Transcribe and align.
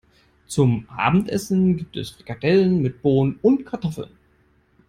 Zum 0.47 0.89
Abendessen 0.89 1.77
gibt 1.77 1.95
es 1.95 2.09
Frikadellen 2.09 2.81
mit 2.81 3.03
Bohnen 3.03 3.37
und 3.43 3.67
Kartoffeln. 3.67 4.09